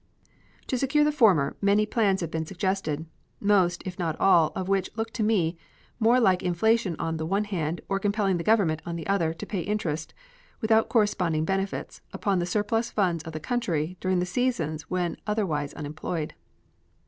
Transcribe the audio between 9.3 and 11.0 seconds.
to pay interest, without